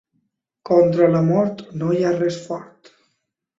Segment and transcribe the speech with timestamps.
[0.69, 2.93] Contra la mort no hi ha res fort.